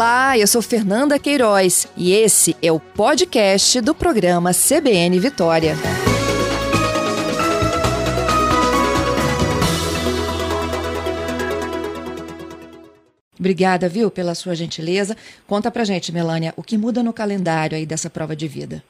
Olá, 0.00 0.38
eu 0.38 0.46
sou 0.46 0.62
Fernanda 0.62 1.18
Queiroz 1.18 1.86
e 1.94 2.14
esse 2.14 2.56
é 2.62 2.72
o 2.72 2.80
podcast 2.80 3.82
do 3.82 3.94
programa 3.94 4.50
CBN 4.50 5.20
Vitória. 5.20 5.74
Obrigada, 13.38 13.90
viu, 13.90 14.10
pela 14.10 14.34
sua 14.34 14.54
gentileza. 14.54 15.14
Conta 15.46 15.70
pra 15.70 15.84
gente, 15.84 16.10
Melânia, 16.14 16.54
o 16.56 16.62
que 16.62 16.78
muda 16.78 17.02
no 17.02 17.12
calendário 17.12 17.76
aí 17.76 17.84
dessa 17.84 18.08
prova 18.08 18.34
de 18.34 18.48
vida? 18.48 18.82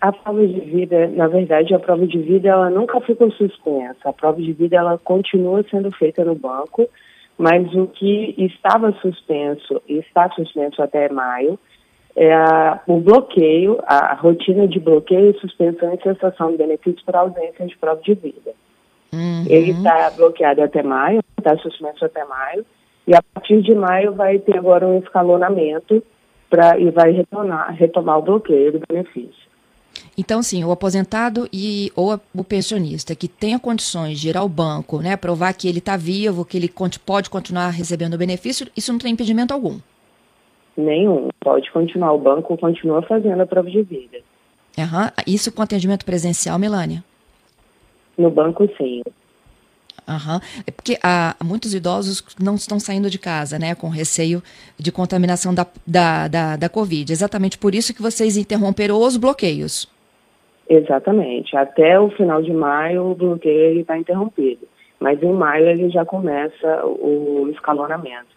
A 0.00 0.10
prova 0.10 0.44
de 0.44 0.58
vida, 0.58 1.06
na 1.06 1.28
verdade, 1.28 1.72
a 1.72 1.78
prova 1.78 2.04
de 2.04 2.18
vida 2.18 2.48
ela 2.48 2.68
nunca 2.68 3.00
ficou 3.00 3.30
suspensa. 3.30 4.08
A 4.08 4.12
prova 4.12 4.42
de 4.42 4.52
vida 4.52 4.74
ela 4.74 4.98
continua 4.98 5.64
sendo 5.70 5.92
feita 5.92 6.24
no 6.24 6.34
banco, 6.34 6.88
mas 7.38 7.72
o 7.74 7.86
que 7.86 8.34
estava 8.38 8.92
suspenso 9.00 9.82
e 9.88 9.98
está 9.98 10.30
suspenso 10.30 10.82
até 10.82 11.08
maio 11.08 11.58
é 12.16 12.32
a, 12.32 12.80
o 12.86 13.00
bloqueio, 13.00 13.78
a 13.86 14.14
rotina 14.14 14.68
de 14.68 14.78
bloqueio, 14.78 15.38
suspensão 15.40 15.92
e 15.92 16.02
cessação 16.02 16.52
de 16.52 16.58
benefícios 16.58 17.02
por 17.02 17.16
ausência 17.16 17.66
de 17.66 17.76
prova 17.76 18.00
de 18.02 18.14
vida. 18.14 18.52
Uhum. 19.12 19.44
Ele 19.48 19.72
está 19.72 20.10
bloqueado 20.10 20.62
até 20.62 20.82
maio, 20.82 21.20
está 21.38 21.56
suspenso 21.58 22.04
até 22.04 22.24
maio, 22.24 22.64
e 23.06 23.14
a 23.14 23.22
partir 23.34 23.60
de 23.62 23.74
maio 23.74 24.12
vai 24.14 24.38
ter 24.38 24.56
agora 24.56 24.86
um 24.86 24.98
escalonamento 24.98 26.02
pra, 26.48 26.78
e 26.78 26.90
vai 26.90 27.10
retornar, 27.10 27.74
retomar 27.74 28.18
o 28.18 28.22
bloqueio 28.22 28.72
do 28.72 28.80
benefício. 28.88 29.53
Então, 30.16 30.42
sim, 30.42 30.62
o 30.64 30.70
aposentado 30.70 31.48
e 31.52 31.90
ou 31.96 32.20
o 32.34 32.44
pensionista 32.44 33.14
que 33.14 33.26
tenha 33.26 33.58
condições 33.58 34.20
de 34.20 34.28
ir 34.28 34.36
ao 34.36 34.48
banco, 34.48 35.00
né, 35.00 35.16
provar 35.16 35.52
que 35.54 35.68
ele 35.68 35.78
está 35.78 35.96
vivo, 35.96 36.44
que 36.44 36.56
ele 36.56 36.72
pode 37.04 37.28
continuar 37.28 37.70
recebendo 37.70 38.14
o 38.14 38.18
benefício, 38.18 38.66
isso 38.76 38.92
não 38.92 38.98
tem 38.98 39.12
impedimento 39.12 39.52
algum. 39.52 39.78
Nenhum. 40.76 41.28
Pode 41.40 41.70
continuar. 41.70 42.12
O 42.12 42.18
banco 42.18 42.56
continua 42.56 43.02
fazendo 43.02 43.40
a 43.40 43.46
prova 43.46 43.70
de 43.70 43.82
vida. 43.82 44.18
Uhum. 44.76 45.10
Isso 45.26 45.52
com 45.52 45.62
atendimento 45.62 46.04
presencial, 46.04 46.58
Melânia? 46.58 47.04
No 48.18 48.30
banco, 48.30 48.68
sim. 48.76 49.02
Uhum. 50.06 50.40
É 50.66 50.70
porque 50.70 50.98
há 51.02 51.34
muitos 51.42 51.74
idosos 51.74 52.22
não 52.40 52.56
estão 52.56 52.78
saindo 52.78 53.08
de 53.08 53.18
casa, 53.18 53.58
né, 53.58 53.74
com 53.74 53.88
receio 53.88 54.42
de 54.78 54.92
contaminação 54.92 55.54
da, 55.54 55.66
da, 55.86 56.28
da, 56.28 56.56
da 56.56 56.68
Covid. 56.68 57.10
Exatamente 57.12 57.56
por 57.56 57.74
isso 57.74 57.94
que 57.94 58.02
vocês 58.02 58.36
interromperam 58.36 59.00
os 59.00 59.16
bloqueios. 59.16 59.88
Exatamente. 60.68 61.56
Até 61.56 61.98
o 61.98 62.10
final 62.10 62.42
de 62.42 62.52
maio 62.52 63.10
o 63.10 63.14
bloqueio 63.14 63.80
está 63.80 63.98
interrompido. 63.98 64.66
Mas 64.98 65.22
em 65.22 65.32
maio 65.32 65.66
ele 65.68 65.90
já 65.90 66.04
começa 66.04 66.86
o 66.86 67.48
escalonamento. 67.52 68.34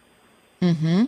Uhum. 0.60 1.06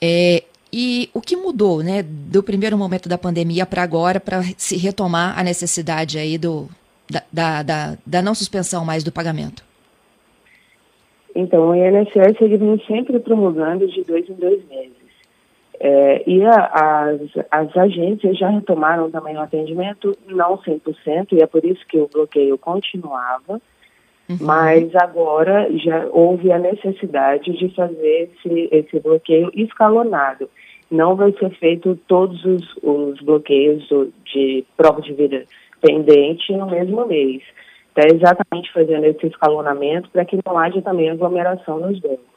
É, 0.00 0.42
e 0.72 1.10
o 1.12 1.20
que 1.20 1.36
mudou, 1.36 1.82
né, 1.82 2.02
do 2.02 2.42
primeiro 2.42 2.78
momento 2.78 3.08
da 3.08 3.18
pandemia 3.18 3.66
para 3.66 3.82
agora, 3.82 4.18
para 4.18 4.42
se 4.56 4.76
retomar 4.76 5.38
a 5.38 5.42
necessidade 5.42 6.18
aí 6.18 6.38
do, 6.38 6.66
da, 7.10 7.22
da, 7.30 7.62
da, 7.62 7.98
da 8.06 8.22
não 8.22 8.34
suspensão 8.34 8.84
mais 8.84 9.04
do 9.04 9.12
pagamento? 9.12 9.62
Então, 11.34 11.70
o 11.70 11.74
INSS 11.74 12.40
ele 12.40 12.56
vem 12.56 12.82
sempre 12.86 13.18
promulgando 13.18 13.86
de 13.86 14.02
dois 14.04 14.28
em 14.28 14.34
dois 14.34 14.66
meses. 14.68 15.01
É, 15.84 16.22
e 16.30 16.44
a, 16.44 17.08
as, 17.10 17.20
as 17.50 17.76
agências 17.76 18.38
já 18.38 18.48
retomaram 18.48 19.10
também 19.10 19.36
o 19.36 19.40
atendimento, 19.40 20.16
não 20.28 20.56
100%, 20.56 21.32
e 21.32 21.42
é 21.42 21.46
por 21.46 21.64
isso 21.64 21.84
que 21.88 21.98
o 21.98 22.06
bloqueio 22.06 22.56
continuava, 22.56 23.60
uhum. 24.30 24.38
mas 24.40 24.94
agora 24.94 25.68
já 25.78 26.06
houve 26.12 26.52
a 26.52 26.58
necessidade 26.60 27.50
de 27.52 27.68
fazer 27.74 28.30
esse, 28.30 28.68
esse 28.70 29.00
bloqueio 29.00 29.50
escalonado. 29.54 30.48
Não 30.88 31.16
vai 31.16 31.32
ser 31.32 31.50
feito 31.58 31.98
todos 32.06 32.44
os, 32.44 32.76
os 32.80 33.20
bloqueios 33.20 33.82
de 34.32 34.64
prova 34.76 35.00
de 35.00 35.12
vida 35.14 35.42
pendente 35.80 36.52
no 36.52 36.70
mesmo 36.70 37.04
mês 37.06 37.42
Está 37.94 38.08
exatamente 38.08 38.72
fazendo 38.72 39.04
esse 39.04 39.26
escalonamento 39.26 40.08
para 40.10 40.24
que 40.24 40.38
não 40.46 40.56
haja 40.56 40.80
também 40.80 41.10
aglomeração 41.10 41.78
nos 41.78 41.98
bancos. 42.00 42.31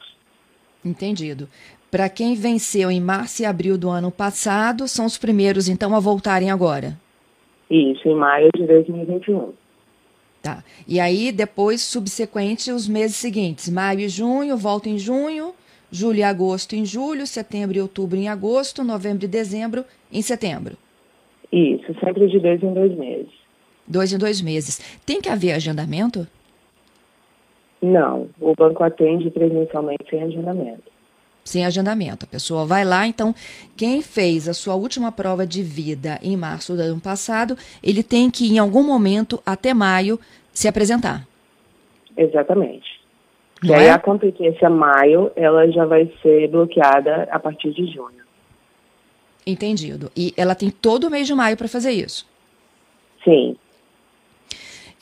Entendido. 0.86 1.48
Para 1.90 2.08
quem 2.08 2.34
venceu 2.34 2.90
em 2.90 3.00
março 3.00 3.42
e 3.42 3.44
abril 3.44 3.76
do 3.76 3.88
ano 3.88 4.10
passado, 4.10 4.86
são 4.86 5.06
os 5.06 5.18
primeiros, 5.18 5.68
então, 5.68 5.94
a 5.94 6.00
voltarem 6.00 6.50
agora? 6.50 6.98
Isso, 7.70 8.08
em 8.08 8.14
maio 8.14 8.48
de 8.54 8.66
2021. 8.66 9.52
Tá. 10.42 10.62
E 10.86 11.00
aí, 11.00 11.32
depois, 11.32 11.80
subsequente, 11.80 12.70
os 12.70 12.86
meses 12.86 13.16
seguintes, 13.16 13.68
maio 13.68 14.00
e 14.00 14.08
junho, 14.08 14.56
volta 14.56 14.88
em 14.88 14.98
junho, 14.98 15.52
julho 15.90 16.18
e 16.18 16.22
agosto 16.22 16.76
em 16.76 16.84
julho, 16.84 17.26
setembro 17.26 17.76
e 17.76 17.80
outubro 17.80 18.16
em 18.16 18.28
agosto, 18.28 18.84
novembro 18.84 19.24
e 19.24 19.28
dezembro 19.28 19.84
em 20.12 20.22
setembro. 20.22 20.76
Isso, 21.50 21.94
sempre 21.98 22.28
de 22.28 22.38
dois 22.38 22.62
em 22.62 22.72
dois 22.72 22.96
meses. 22.96 23.32
Dois 23.86 24.12
em 24.12 24.18
dois 24.18 24.40
meses. 24.40 24.80
Tem 25.04 25.20
que 25.20 25.28
haver 25.28 25.52
agendamento? 25.52 26.26
Não, 27.86 28.28
o 28.40 28.52
banco 28.52 28.82
atende 28.82 29.30
presencialmente 29.30 30.10
sem 30.10 30.20
agendamento. 30.20 30.90
Sem 31.44 31.64
agendamento. 31.64 32.24
A 32.24 32.28
pessoa 32.28 32.66
vai 32.66 32.84
lá, 32.84 33.06
então, 33.06 33.32
quem 33.76 34.02
fez 34.02 34.48
a 34.48 34.54
sua 34.54 34.74
última 34.74 35.12
prova 35.12 35.46
de 35.46 35.62
vida 35.62 36.18
em 36.20 36.36
março 36.36 36.74
do 36.74 36.82
ano 36.82 37.00
passado, 37.00 37.56
ele 37.80 38.02
tem 38.02 38.28
que, 38.28 38.52
em 38.52 38.58
algum 38.58 38.82
momento, 38.82 39.40
até 39.46 39.72
maio, 39.72 40.18
se 40.52 40.66
apresentar. 40.66 41.24
Exatamente. 42.16 43.00
e 43.62 43.72
aí 43.72 43.84
é? 43.84 43.92
a 43.92 44.00
competência 44.00 44.68
maio, 44.68 45.30
ela 45.36 45.70
já 45.70 45.84
vai 45.84 46.12
ser 46.20 46.48
bloqueada 46.48 47.28
a 47.30 47.38
partir 47.38 47.72
de 47.72 47.86
junho. 47.86 48.26
Entendido. 49.46 50.10
E 50.16 50.34
ela 50.36 50.56
tem 50.56 50.70
todo 50.70 51.04
o 51.04 51.10
mês 51.10 51.28
de 51.28 51.34
maio 51.34 51.56
para 51.56 51.68
fazer 51.68 51.92
isso? 51.92 52.26
Sim. 53.22 53.56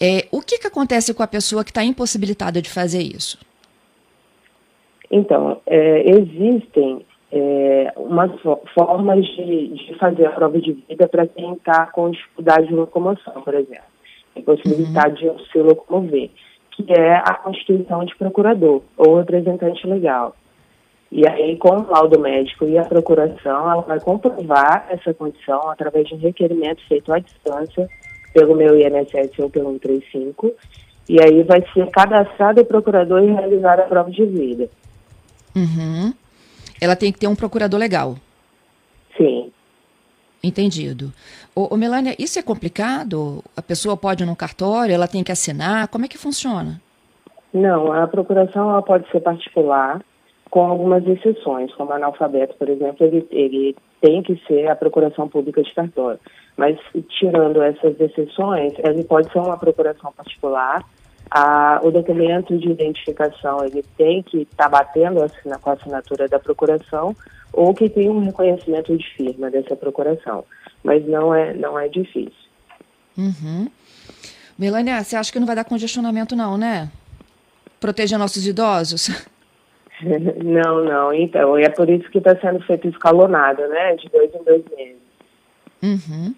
É, 0.06 0.28
o 0.30 0.42
que, 0.42 0.58
que 0.58 0.66
acontece 0.66 1.14
com 1.14 1.22
a 1.22 1.26
pessoa 1.26 1.64
que 1.64 1.70
está 1.70 1.82
impossibilitada 1.82 2.60
de 2.60 2.68
fazer 2.68 3.00
isso? 3.00 3.38
Então, 5.10 5.62
é, 5.66 6.10
existem 6.10 7.06
é, 7.32 7.90
umas 7.96 8.30
formas 8.74 9.24
de, 9.24 9.68
de, 9.68 9.94
fazer 9.98 10.26
a 10.26 10.32
prova 10.32 10.60
de 10.60 10.72
vida 10.72 11.08
para 11.08 11.26
quem 11.26 11.54
está 11.54 11.86
com 11.86 12.10
dificuldade 12.10 12.66
de 12.66 12.74
locomoção, 12.74 13.40
por 13.40 13.54
exemplo. 13.54 13.94
Impossibilidade 14.36 15.26
uhum. 15.26 15.36
de 15.36 15.50
se 15.50 15.58
locomover, 15.58 16.30
que 16.72 16.92
é 16.92 17.14
a 17.14 17.32
constituição 17.36 18.04
de 18.04 18.14
procurador 18.16 18.82
ou 18.98 19.16
representante 19.16 19.86
legal. 19.86 20.36
E 21.10 21.26
aí, 21.26 21.56
com 21.56 21.70
o 21.70 21.90
laudo 21.90 22.20
médico 22.20 22.66
e 22.66 22.76
a 22.76 22.84
procuração, 22.84 23.70
ela 23.70 23.80
vai 23.80 24.00
comprovar 24.00 24.86
essa 24.90 25.14
condição 25.14 25.70
através 25.70 26.08
de 26.08 26.14
um 26.14 26.18
requerimento 26.18 26.86
feito 26.88 27.10
à 27.10 27.18
distância 27.18 27.88
pelo 28.34 28.54
meu 28.54 28.78
INSS 28.78 29.38
ou 29.38 29.48
pelo 29.48 29.70
135, 29.72 30.52
e 31.08 31.22
aí 31.22 31.42
vai 31.44 31.64
ser 31.72 31.88
cadastrado 31.90 32.60
o 32.60 32.64
procurador 32.66 33.22
e 33.22 33.32
realizar 33.32 33.78
a 33.78 33.84
prova 33.84 34.10
de 34.10 34.26
vida. 34.26 34.68
Uhum. 35.54 36.12
Ela 36.80 36.96
tem 36.96 37.12
que 37.12 37.18
ter 37.18 37.28
um 37.28 37.36
procurador 37.36 37.78
legal. 37.78 38.16
Sim. 39.16 39.52
Entendido. 40.42 41.12
Ô, 41.54 41.72
ô, 41.72 41.76
Melânia, 41.76 42.14
isso 42.18 42.38
é 42.38 42.42
complicado? 42.42 43.42
A 43.56 43.62
pessoa 43.62 43.96
pode 43.96 44.24
ir 44.24 44.26
no 44.26 44.36
cartório, 44.36 44.92
ela 44.92 45.08
tem 45.08 45.22
que 45.22 45.32
assinar? 45.32 45.88
Como 45.88 46.04
é 46.04 46.08
que 46.08 46.18
funciona? 46.18 46.82
Não, 47.52 47.92
a 47.92 48.06
procuração 48.08 48.68
ela 48.68 48.82
pode 48.82 49.08
ser 49.10 49.20
particular, 49.20 50.02
com 50.54 50.66
algumas 50.66 51.04
exceções, 51.04 51.74
como 51.74 51.92
analfabeto, 51.92 52.54
por 52.54 52.68
exemplo, 52.68 53.04
ele, 53.04 53.26
ele 53.32 53.76
tem 54.00 54.22
que 54.22 54.40
ser 54.46 54.68
a 54.68 54.76
procuração 54.76 55.28
pública 55.28 55.60
de 55.60 55.74
cartório. 55.74 56.20
Mas, 56.56 56.78
tirando 57.08 57.60
essas 57.60 57.98
exceções, 57.98 58.72
ele 58.78 59.02
pode 59.02 59.32
ser 59.32 59.40
uma 59.40 59.58
procuração 59.58 60.12
particular. 60.12 60.84
A, 61.28 61.80
o 61.82 61.90
documento 61.90 62.56
de 62.56 62.70
identificação 62.70 63.64
ele 63.64 63.84
tem 63.96 64.22
que 64.22 64.42
estar 64.42 64.68
tá 64.68 64.78
batendo 64.78 65.24
assina, 65.24 65.58
com 65.58 65.70
a 65.70 65.72
assinatura 65.72 66.28
da 66.28 66.38
procuração 66.38 67.16
ou 67.52 67.74
que 67.74 67.88
tem 67.88 68.08
um 68.08 68.20
reconhecimento 68.20 68.96
de 68.96 69.10
firma 69.16 69.50
dessa 69.50 69.74
procuração. 69.74 70.44
Mas 70.84 71.04
não 71.04 71.34
é, 71.34 71.52
não 71.52 71.76
é 71.76 71.88
difícil. 71.88 72.48
Uhum. 73.18 73.68
Melania, 74.56 75.02
você 75.02 75.16
acha 75.16 75.32
que 75.32 75.40
não 75.40 75.48
vai 75.48 75.56
dar 75.56 75.64
congestionamento 75.64 76.36
não, 76.36 76.56
né? 76.56 76.92
Proteger 77.80 78.16
nossos 78.20 78.46
idosos? 78.46 79.10
não, 80.44 80.84
não. 80.84 81.12
Então, 81.12 81.56
é 81.56 81.68
por 81.68 81.88
isso 81.88 82.10
que 82.10 82.18
está 82.18 82.36
sendo 82.36 82.60
feito 82.60 82.88
escalonado, 82.88 83.66
né? 83.68 83.96
De 83.96 84.08
dois 84.08 84.34
em 84.34 84.44
dois 84.44 84.62
meses. 84.76 84.96
Uhum. 85.82 86.34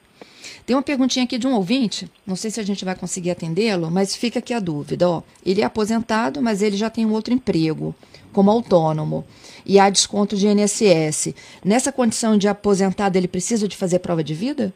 Tem 0.65 0.75
uma 0.75 0.83
perguntinha 0.83 1.25
aqui 1.25 1.39
de 1.39 1.47
um 1.47 1.55
ouvinte, 1.55 2.11
não 2.27 2.35
sei 2.35 2.51
se 2.51 2.59
a 2.59 2.65
gente 2.65 2.85
vai 2.85 2.97
conseguir 2.97 3.31
atendê-lo, 3.31 3.89
mas 3.89 4.17
fica 4.17 4.41
aqui 4.41 4.53
a 4.53 4.59
dúvida. 4.59 5.09
Ó. 5.09 5.23
Ele 5.45 5.61
é 5.61 5.65
aposentado, 5.65 6.43
mas 6.43 6.61
ele 6.61 6.77
já 6.77 6.91
tem 6.91 7.07
um 7.07 7.13
outro 7.13 7.33
emprego, 7.33 7.95
como 8.33 8.51
autônomo, 8.51 9.25
e 9.65 9.79
há 9.79 9.89
desconto 9.89 10.35
de 10.35 10.49
INSS. 10.49 11.35
Nessa 11.65 11.93
condição 11.93 12.37
de 12.37 12.49
aposentado, 12.49 13.17
ele 13.17 13.29
precisa 13.29 13.69
de 13.69 13.77
fazer 13.77 14.01
prova 14.01 14.25
de 14.25 14.35
vida? 14.35 14.73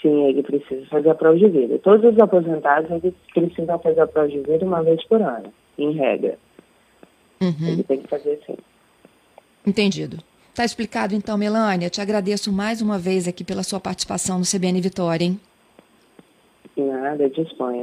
Sim, 0.00 0.24
ele 0.24 0.42
precisa 0.42 0.84
fazer 0.86 1.10
a 1.10 1.14
prova 1.14 1.38
de 1.38 1.48
vida. 1.48 1.78
Todos 1.78 2.12
os 2.12 2.18
aposentados 2.18 2.90
eles 2.90 3.14
precisam 3.32 3.78
fazer 3.78 4.00
a 4.00 4.06
prova 4.08 4.28
de 4.28 4.40
vida 4.40 4.64
uma 4.64 4.82
vez 4.82 5.04
por 5.04 5.22
ano, 5.22 5.52
em 5.78 5.92
regra. 5.92 6.36
Uhum. 7.42 7.68
Ele 7.68 7.82
tem 7.82 8.00
que 8.00 8.08
fazer 8.08 8.40
sim. 8.46 8.56
Entendido. 9.66 10.18
Tá 10.54 10.64
explicado 10.64 11.14
então, 11.14 11.36
Melânia. 11.36 11.88
Te 11.90 12.00
agradeço 12.00 12.52
mais 12.52 12.82
uma 12.82 12.98
vez 12.98 13.26
aqui 13.26 13.42
pela 13.42 13.62
sua 13.62 13.80
participação 13.80 14.38
no 14.38 14.44
CBN 14.44 14.80
Vitória, 14.80 15.24
hein? 15.24 15.40
Nada, 16.76 17.28
disponha. 17.28 17.81